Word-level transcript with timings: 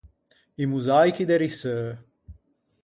I 0.63 0.65
mosaichi 0.71 1.27
de 1.29 1.35
risseu. 1.43 1.87